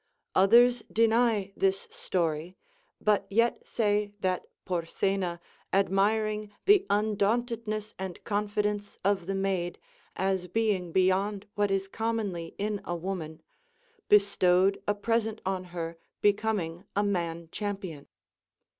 Others 0.33 0.81
deny 0.91 1.51
this 1.55 1.87
story, 1.91 2.57
but 2.99 3.27
yet 3.29 3.61
say 3.67 4.13
that 4.21 4.47
Porsena 4.65 5.39
admiring 5.71 6.51
the. 6.65 6.87
undauntedness 6.89 7.93
and 7.99 8.23
confidence 8.23 8.97
of 9.05 9.27
the 9.27 9.35
maid, 9.35 9.77
as 10.15 10.47
being 10.47 10.91
beyond 10.91 11.45
Avhat 11.55 11.69
is 11.69 11.87
commonly 11.87 12.55
in 12.57 12.81
a 12.83 12.95
woman, 12.95 13.43
bestowed 14.09 14.81
a 14.87 14.95
present 14.95 15.39
on 15.45 15.65
her 15.65 15.99
becoming 16.19 16.83
a 16.95 17.03
man 17.03 17.47
champion. 17.51 18.07